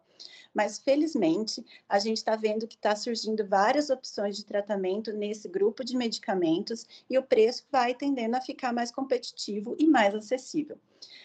Mas, 0.55 0.79
felizmente, 0.79 1.65
a 1.89 1.99
gente 1.99 2.19
está 2.19 2.37
vendo 2.37 2.67
que 2.67 2.75
está 2.75 2.95
surgindo 2.97 3.47
várias 3.47 3.91
opções 3.91 4.37
de 4.37 4.45
tratamento 4.45 5.12
nesse 5.12 5.49
grupo 5.49 5.85
de 5.85 5.97
medicamentos 5.97 6.87
e 7.09 7.19
o 7.19 7.23
preço 7.23 7.65
vai 7.71 7.95
tendendo 7.95 8.35
a 8.35 8.41
ficar 8.41 8.73
mais 8.73 8.91
competitivo 8.91 9.77
e 9.79 9.87
mais 9.87 10.15
acessível. 10.15 10.79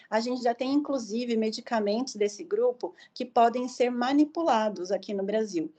A 0.08 0.20
gente 0.20 0.42
já 0.42 0.54
tem, 0.54 0.72
inclusive, 0.72 1.36
medicamentos 1.36 2.14
desse 2.14 2.44
grupo 2.44 2.94
que 3.12 3.24
podem 3.24 3.68
ser 3.68 3.90
manipulados 3.90 4.90
aqui 4.90 5.12
no 5.12 5.24
Brasil. 5.24 5.72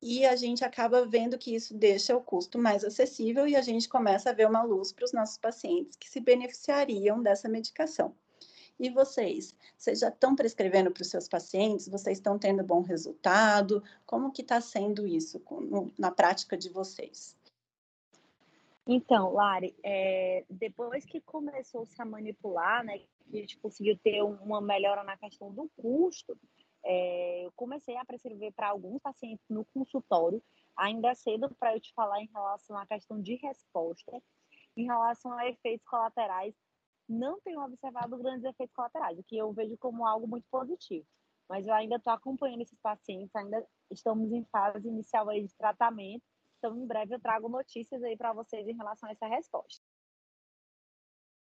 E 0.00 0.24
a 0.24 0.36
gente 0.36 0.64
acaba 0.64 1.04
vendo 1.04 1.36
que 1.36 1.54
isso 1.54 1.74
deixa 1.74 2.16
o 2.16 2.22
custo 2.22 2.56
mais 2.56 2.84
acessível 2.84 3.48
e 3.48 3.56
a 3.56 3.62
gente 3.62 3.88
começa 3.88 4.30
a 4.30 4.32
ver 4.32 4.46
uma 4.46 4.62
luz 4.62 4.92
para 4.92 5.04
os 5.04 5.12
nossos 5.12 5.36
pacientes 5.36 5.96
que 5.96 6.08
se 6.08 6.20
beneficiariam 6.20 7.20
dessa 7.20 7.48
medicação. 7.48 8.14
E 8.78 8.90
vocês? 8.90 9.54
Vocês 9.76 9.98
já 9.98 10.08
estão 10.08 10.36
prescrevendo 10.36 10.90
para 10.90 11.02
os 11.02 11.08
seus 11.08 11.26
pacientes? 11.26 11.88
Vocês 11.88 12.18
estão 12.18 12.38
tendo 12.38 12.62
bom 12.62 12.80
resultado? 12.80 13.82
Como 14.06 14.30
que 14.30 14.42
está 14.42 14.60
sendo 14.60 15.06
isso 15.06 15.42
na 15.98 16.12
prática 16.12 16.56
de 16.56 16.68
vocês? 16.68 17.36
Então, 18.86 19.34
Lari, 19.34 19.76
é, 19.82 20.44
depois 20.48 21.04
que 21.04 21.20
começou-se 21.20 22.00
a 22.00 22.04
manipular, 22.04 22.84
né, 22.84 22.98
que 22.98 23.36
a 23.36 23.40
gente 23.40 23.58
conseguiu 23.58 23.98
ter 23.98 24.22
uma 24.22 24.60
melhora 24.60 25.02
na 25.02 25.16
questão 25.16 25.52
do 25.52 25.68
custo, 25.76 26.38
é, 26.84 27.44
eu 27.44 27.52
comecei 27.52 27.96
a 27.96 28.04
prescrever 28.04 28.52
para 28.52 28.68
alguns 28.68 29.02
pacientes 29.02 29.44
no 29.50 29.64
consultório, 29.66 30.42
ainda 30.76 31.08
é 31.08 31.14
cedo 31.14 31.54
para 31.58 31.74
eu 31.74 31.80
te 31.80 31.92
falar 31.92 32.22
em 32.22 32.30
relação 32.32 32.78
à 32.78 32.86
questão 32.86 33.20
de 33.20 33.34
resposta, 33.34 34.22
em 34.76 34.86
relação 34.86 35.32
a 35.32 35.48
efeitos 35.48 35.86
colaterais 35.86 36.54
não 37.08 37.40
tenho 37.40 37.60
observado 37.60 38.16
grandes 38.18 38.44
efeitos 38.44 38.74
colaterais, 38.74 39.18
o 39.18 39.24
que 39.24 39.36
eu 39.36 39.52
vejo 39.52 39.76
como 39.78 40.06
algo 40.06 40.26
muito 40.26 40.46
positivo. 40.50 41.06
Mas 41.48 41.66
eu 41.66 41.72
ainda 41.72 41.96
estou 41.96 42.12
acompanhando 42.12 42.60
esses 42.60 42.78
pacientes, 42.80 43.34
ainda 43.34 43.66
estamos 43.90 44.30
em 44.32 44.44
fase 44.52 44.86
inicial 44.86 45.28
aí 45.30 45.46
de 45.46 45.54
tratamento, 45.56 46.22
então 46.58 46.76
em 46.76 46.86
breve 46.86 47.14
eu 47.14 47.20
trago 47.20 47.48
notícias 47.48 48.02
aí 48.02 48.16
para 48.16 48.32
vocês 48.32 48.68
em 48.68 48.76
relação 48.76 49.08
a 49.08 49.12
essa 49.12 49.26
resposta. 49.26 49.82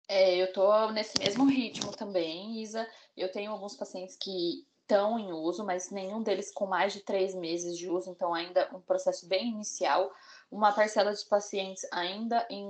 É, 0.07 0.37
eu 0.37 0.45
estou 0.45 0.91
nesse 0.93 1.19
mesmo 1.19 1.45
ritmo 1.45 1.91
também, 1.91 2.61
Isa. 2.61 2.89
Eu 3.15 3.29
tenho 3.29 3.51
alguns 3.51 3.75
pacientes 3.75 4.15
que 4.15 4.65
estão 4.81 5.19
em 5.19 5.33
uso, 5.33 5.65
mas 5.65 5.91
nenhum 5.91 6.23
deles 6.23 6.49
com 6.49 6.65
mais 6.65 6.93
de 6.93 7.01
três 7.01 7.35
meses 7.35 7.77
de 7.77 7.89
uso, 7.89 8.09
então 8.09 8.33
ainda 8.33 8.73
um 8.73 8.79
processo 8.79 9.27
bem 9.27 9.49
inicial 9.49 10.09
uma 10.49 10.71
parcela 10.71 11.13
de 11.13 11.25
pacientes 11.25 11.85
ainda 11.91 12.47
em 12.49 12.65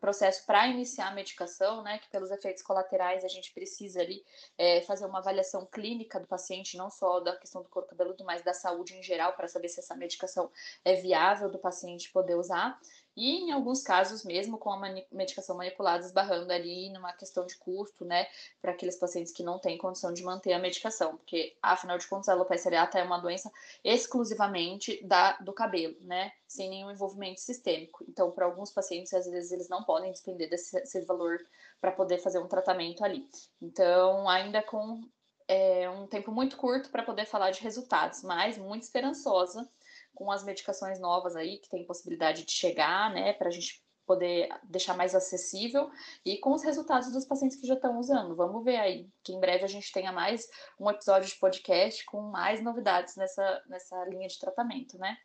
processo 0.00 0.44
para 0.46 0.68
iniciar 0.68 1.08
a 1.08 1.14
medicação, 1.14 1.82
né, 1.82 1.98
que 1.98 2.08
pelos 2.08 2.30
efeitos 2.30 2.62
colaterais 2.62 3.24
a 3.24 3.28
gente 3.28 3.52
precisa 3.52 4.00
ali 4.00 4.24
é, 4.56 4.80
fazer 4.82 5.06
uma 5.06 5.18
avaliação 5.18 5.66
clínica 5.66 6.20
do 6.20 6.26
paciente, 6.26 6.76
não 6.76 6.88
só 6.88 7.20
da 7.20 7.36
questão 7.36 7.62
do 7.62 7.68
couro 7.68 7.88
cabeludo, 7.88 8.24
mas 8.24 8.42
da 8.42 8.54
saúde 8.54 8.96
em 8.96 9.02
geral, 9.02 9.32
para 9.32 9.48
saber 9.48 9.68
se 9.68 9.80
essa 9.80 9.96
medicação 9.96 10.50
é 10.84 10.94
viável 10.94 11.50
do 11.50 11.58
paciente 11.58 12.12
poder 12.12 12.36
usar 12.36 12.78
e 13.16 13.38
em 13.38 13.52
alguns 13.52 13.82
casos 13.82 14.24
mesmo 14.24 14.58
com 14.58 14.70
a 14.70 14.78
medicação 15.10 15.56
manipulada 15.56 16.04
esbarrando 16.04 16.52
ali 16.52 16.90
numa 16.90 17.12
questão 17.12 17.46
de 17.46 17.56
custo, 17.56 18.04
né, 18.04 18.26
para 18.60 18.72
aqueles 18.72 18.96
pacientes 18.96 19.32
que 19.32 19.42
não 19.42 19.58
têm 19.58 19.78
condição 19.78 20.12
de 20.12 20.22
manter 20.22 20.52
a 20.52 20.58
medicação, 20.58 21.16
porque 21.16 21.56
afinal 21.62 21.96
de 21.96 22.06
contas 22.06 22.28
a 22.28 22.32
alopecia 22.32 22.68
areata 22.68 22.98
é 22.98 23.02
uma 23.02 23.18
doença 23.18 23.50
exclusivamente 23.82 25.02
da 25.04 25.32
do 25.38 25.52
cabelo, 25.52 25.96
né, 26.02 26.32
sem 26.46 26.68
nenhum 26.68 26.90
envolvimento 26.90 27.40
sistêmico. 27.40 28.04
Então, 28.08 28.30
para 28.30 28.44
alguns 28.44 28.70
pacientes 28.70 29.14
às 29.14 29.26
vezes 29.26 29.52
eles 29.52 29.68
não 29.68 29.82
podem 29.84 30.12
despender 30.12 30.50
desse, 30.50 30.72
desse 30.72 31.00
valor 31.02 31.38
para 31.80 31.92
poder 31.92 32.18
fazer 32.18 32.38
um 32.38 32.48
tratamento 32.48 33.04
ali. 33.04 33.28
Então, 33.60 34.28
ainda 34.28 34.62
com 34.62 35.08
é, 35.48 35.88
um 35.88 36.06
tempo 36.06 36.32
muito 36.32 36.56
curto 36.56 36.90
para 36.90 37.02
poder 37.02 37.26
falar 37.26 37.50
de 37.50 37.62
resultados, 37.62 38.22
mas 38.22 38.58
muito 38.58 38.82
esperançosa 38.82 39.68
com 40.16 40.32
as 40.32 40.42
medicações 40.42 40.98
novas 40.98 41.36
aí, 41.36 41.58
que 41.58 41.68
tem 41.68 41.86
possibilidade 41.86 42.44
de 42.44 42.50
chegar, 42.50 43.12
né, 43.12 43.34
para 43.34 43.48
a 43.48 43.50
gente 43.52 43.84
poder 44.06 44.48
deixar 44.62 44.96
mais 44.96 45.14
acessível 45.14 45.90
e 46.24 46.38
com 46.38 46.54
os 46.54 46.62
resultados 46.62 47.12
dos 47.12 47.26
pacientes 47.26 47.60
que 47.60 47.66
já 47.66 47.74
estão 47.74 47.98
usando. 47.98 48.34
Vamos 48.34 48.64
ver 48.64 48.76
aí, 48.76 49.10
que 49.22 49.32
em 49.32 49.40
breve 49.40 49.64
a 49.64 49.68
gente 49.68 49.92
tenha 49.92 50.12
mais 50.12 50.48
um 50.80 50.88
episódio 50.88 51.28
de 51.28 51.36
podcast 51.36 52.04
com 52.06 52.22
mais 52.22 52.62
novidades 52.62 53.16
nessa, 53.16 53.62
nessa 53.68 54.04
linha 54.04 54.28
de 54.28 54.38
tratamento, 54.38 54.96
né? 54.96 55.16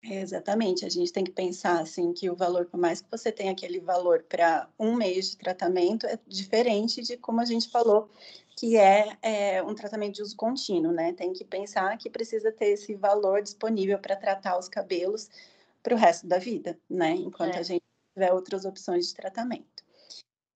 exatamente, 0.00 0.84
a 0.84 0.88
gente 0.88 1.12
tem 1.12 1.24
que 1.24 1.32
pensar 1.32 1.80
assim 1.80 2.12
que 2.12 2.30
o 2.30 2.36
valor, 2.36 2.66
por 2.66 2.78
mais 2.78 3.00
que 3.00 3.10
você 3.10 3.32
tenha 3.32 3.50
aquele 3.50 3.80
valor 3.80 4.22
para 4.22 4.68
um 4.78 4.94
mês 4.94 5.30
de 5.30 5.36
tratamento, 5.36 6.06
é 6.06 6.16
diferente 6.24 7.02
de 7.02 7.16
como 7.16 7.40
a 7.40 7.44
gente 7.44 7.68
falou 7.68 8.08
que 8.58 8.76
é, 8.76 9.16
é, 9.22 9.62
um 9.62 9.72
tratamento 9.72 10.16
de 10.16 10.22
uso 10.22 10.34
contínuo, 10.34 10.90
né? 10.90 11.12
Tem 11.12 11.32
que 11.32 11.44
pensar 11.44 11.96
que 11.96 12.10
precisa 12.10 12.50
ter 12.50 12.70
esse 12.70 12.92
valor 12.92 13.40
disponível 13.40 14.00
para 14.00 14.16
tratar 14.16 14.58
os 14.58 14.68
cabelos 14.68 15.30
para 15.80 15.94
o 15.94 15.96
resto 15.96 16.26
da 16.26 16.38
vida, 16.38 16.76
né? 16.90 17.12
Enquanto 17.12 17.54
é. 17.54 17.58
a 17.60 17.62
gente 17.62 17.84
tiver 18.12 18.32
outras 18.32 18.64
opções 18.64 19.06
de 19.06 19.14
tratamento. 19.14 19.84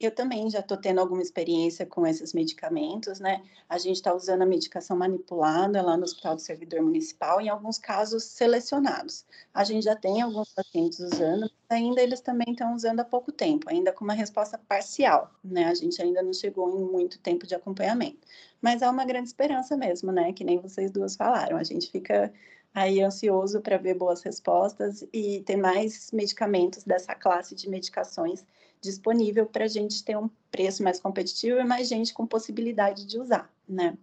Eu 0.06 0.10
também 0.10 0.50
já 0.50 0.60
estou 0.60 0.76
tendo 0.76 1.00
alguma 1.00 1.22
experiência 1.22 1.86
com 1.86 2.06
esses 2.06 2.32
medicamentos, 2.32 3.20
né? 3.20 3.42
A 3.68 3.78
gente 3.78 3.96
está 3.96 4.14
usando 4.14 4.42
a 4.42 4.46
medicação 4.46 4.96
manipulada 4.96 5.80
lá 5.80 5.96
no 5.96 6.04
Hospital 6.04 6.34
do 6.34 6.40
Servidor 6.40 6.82
Municipal, 6.82 7.40
em 7.40 7.48
alguns 7.48 7.78
casos 7.78 8.24
selecionados. 8.24 9.24
A 9.54 9.64
gente 9.64 9.84
já 9.84 9.94
tem 9.94 10.20
alguns 10.20 10.52
pacientes 10.52 10.98
usando, 10.98 11.50
mas 11.68 11.78
ainda 11.78 12.02
eles 12.02 12.20
também 12.20 12.50
estão 12.50 12.74
usando 12.74 13.00
há 13.00 13.04
pouco 13.04 13.30
tempo, 13.30 13.70
ainda 13.70 13.92
com 13.92 14.04
uma 14.04 14.14
resposta 14.14 14.58
parcial, 14.58 15.30
né? 15.44 15.66
A 15.66 15.74
gente 15.74 16.02
ainda 16.02 16.22
não 16.22 16.32
chegou 16.32 16.68
em 16.70 16.84
muito 16.84 17.18
tempo 17.20 17.46
de 17.46 17.54
acompanhamento. 17.54 18.26
Mas 18.60 18.82
há 18.82 18.90
uma 18.90 19.04
grande 19.04 19.28
esperança 19.28 19.76
mesmo, 19.76 20.10
né? 20.10 20.32
Que 20.32 20.44
nem 20.44 20.58
vocês 20.58 20.90
duas 20.90 21.16
falaram. 21.16 21.56
A 21.56 21.64
gente 21.64 21.90
fica 21.90 22.32
aí 22.74 23.00
ansioso 23.02 23.60
para 23.60 23.76
ver 23.76 23.94
boas 23.94 24.22
respostas 24.22 25.06
e 25.12 25.42
ter 25.42 25.56
mais 25.56 26.10
medicamentos 26.12 26.84
dessa 26.84 27.14
classe 27.14 27.54
de 27.54 27.68
medicações 27.68 28.44
disponível 28.82 29.46
para 29.46 29.64
a 29.64 29.68
gente 29.68 30.04
ter 30.04 30.18
um 30.18 30.28
preço 30.50 30.82
mais 30.82 31.00
competitivo 31.00 31.58
e 31.58 31.64
mais 31.64 31.88
gente 31.88 32.12
com 32.12 32.26
possibilidade 32.26 33.06
de 33.06 33.18
usar, 33.18 33.50
né? 33.66 33.96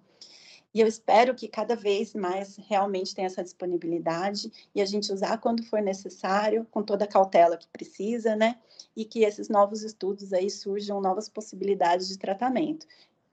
E 0.73 0.79
eu 0.79 0.87
espero 0.87 1.33
que 1.33 1.47
cada 1.47 1.75
vez 1.75 2.13
mais 2.13 2.55
realmente 2.57 3.13
tenha 3.13 3.25
essa 3.25 3.43
disponibilidade 3.43 4.51
e 4.73 4.81
a 4.81 4.85
gente 4.85 5.11
usar 5.11 5.37
quando 5.39 5.63
for 5.63 5.81
necessário, 5.81 6.65
com 6.69 6.83
toda 6.83 7.05
a 7.05 7.07
cautela 7.07 7.57
que 7.57 7.67
precisa, 7.67 8.35
né? 8.35 8.59
E 8.95 9.03
que 9.03 9.23
esses 9.23 9.49
novos 9.49 9.81
estudos 9.81 10.31
aí 10.31 10.49
surjam 10.49 11.01
novas 11.01 11.27
possibilidades 11.27 12.07
de 12.07 12.17
tratamento 12.17 12.87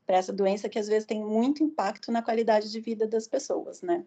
para 0.07 0.17
essa 0.17 0.33
doença 0.33 0.69
que 0.69 0.79
às 0.79 0.87
vezes 0.87 1.05
tem 1.05 1.23
muito 1.23 1.63
impacto 1.63 2.11
na 2.11 2.23
qualidade 2.23 2.71
de 2.71 2.81
vida 2.81 3.07
das 3.07 3.29
pessoas, 3.29 3.83
né? 3.83 4.05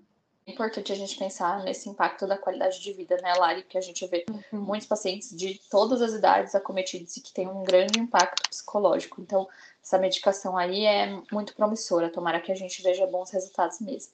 É 0.50 0.52
importante 0.52 0.92
a 0.92 0.96
gente 0.96 1.16
pensar 1.16 1.64
nesse 1.64 1.88
impacto 1.88 2.26
da 2.26 2.36
qualidade 2.36 2.82
de 2.82 2.92
vida, 2.92 3.16
né, 3.22 3.36
Lari? 3.36 3.62
Que 3.62 3.78
a 3.78 3.82
gente 3.82 4.08
vê 4.08 4.26
uhum. 4.52 4.60
muitos 4.60 4.88
pacientes 4.88 5.30
de 5.38 5.62
todas 5.70 6.02
as 6.02 6.12
idades 6.14 6.56
acometidos 6.56 7.16
e 7.16 7.22
que 7.22 7.32
tem 7.32 7.48
um 7.48 7.64
grande 7.64 8.00
impacto 8.00 8.50
psicológico. 8.50 9.22
Então, 9.22 9.48
essa 9.84 10.00
medicação 10.00 10.58
aí 10.58 10.86
é 10.86 11.22
muito 11.32 11.54
promissora. 11.54 12.10
Tomara 12.10 12.42
que 12.42 12.52
a 12.52 12.56
gente 12.56 12.82
veja 12.82 13.06
bons 13.06 13.30
resultados 13.30 13.80
mesmo. 13.80 14.12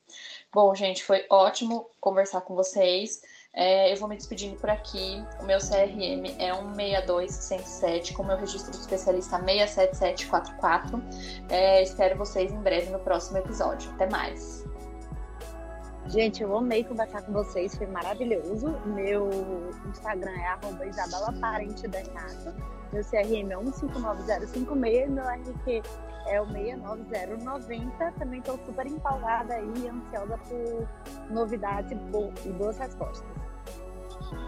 Bom, 0.54 0.76
gente, 0.76 1.06
foi 1.06 1.26
ótimo 1.30 1.90
conversar 2.02 2.42
com 2.42 2.54
vocês. 2.54 3.22
É, 3.54 3.94
eu 3.94 3.96
vou 3.96 4.10
me 4.10 4.18
despedindo 4.18 4.58
por 4.58 4.70
aqui. 4.70 5.24
O 5.40 5.46
meu 5.46 5.60
CRM 5.60 6.36
é 6.38 6.52
162107, 6.52 8.14
com 8.14 8.24
o 8.24 8.28
meu 8.28 8.36
registro 8.36 8.72
de 8.72 8.78
especialista 8.80 9.40
67744. 9.40 11.02
É, 11.50 11.82
espero 11.82 12.18
vocês 12.18 12.52
em 12.52 12.62
breve 12.62 12.90
no 12.90 13.00
próximo 13.00 13.38
episódio. 13.38 13.90
Até 13.92 14.10
mais! 14.10 14.75
Gente, 16.08 16.44
eu 16.44 16.56
amei 16.56 16.84
conversar 16.84 17.24
com 17.24 17.34
vocês, 17.34 17.76
foi 17.76 17.88
maravilhoso. 17.88 18.80
Meu 18.86 19.28
Instagram 19.90 20.32
é 20.32 20.48
arroba 20.50 20.86
Isabela 20.86 21.34
Parente 21.42 21.88
Meu 22.94 23.04
CRM 23.04 23.52
é 23.52 23.58
159056 23.58 25.10
meu 25.10 25.24
RQ 25.24 25.82
é 26.28 26.40
o 26.40 26.46
69090. 26.46 28.12
Também 28.20 28.40
estou 28.40 28.60
super 28.66 28.86
empolgada 28.86 29.60
e 29.60 29.90
ansiosa 29.90 30.38
por 30.48 30.88
novidades 31.34 31.92
e 31.92 32.50
boas 32.50 32.78
respostas. 32.78 33.35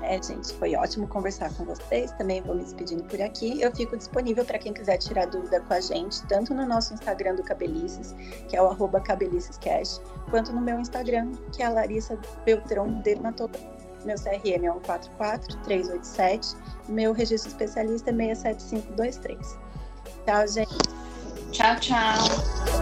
É, 0.04 0.22
gente, 0.22 0.54
foi 0.54 0.76
ótimo 0.76 1.08
conversar 1.08 1.54
com 1.54 1.66
vocês. 1.66 2.12
Também 2.14 2.42
vou 2.42 2.56
me 2.56 2.64
despedindo 2.64 3.04
por 3.04 3.22
aqui. 3.22 3.62
Eu 3.62 3.76
fico 3.76 3.98
disponível 3.98 4.46
para 4.46 4.58
quem 4.58 4.74
quiser 4.74 4.98
tirar 4.98 5.28
dúvida 5.28 5.60
com 5.62 5.74
a 5.74 5.82
gente, 5.82 6.26
tanto 6.28 6.54
no 6.54 6.66
nosso 6.66 6.94
Instagram 6.94 7.36
do 7.36 7.44
Cabelices, 7.44 8.16
que 8.48 8.56
é 8.56 8.62
o 8.62 8.68
arroba 8.68 9.02
cabelicescast, 9.02 10.02
quanto 10.30 10.54
no 10.54 10.62
meu 10.62 10.80
Instagram, 10.80 11.32
que 11.52 11.62
é 11.62 11.66
a 11.66 11.70
Larissa 11.70 12.18
Beltrão 12.46 13.02
Dermatologia. 13.02 13.78
Meu 14.06 14.16
CRM 14.16 14.66
é 14.66 14.72
144-387. 15.68 16.56
Meu 16.88 17.12
registro 17.12 17.52
especialista 17.52 18.10
é 18.12 18.14
67523. 18.14 19.58
Tchau, 20.26 20.48
gente. 20.48 20.98
Tchau, 21.52 21.76
tchau. 21.80 22.18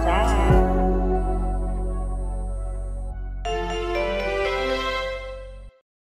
Tchau. 0.03 0.64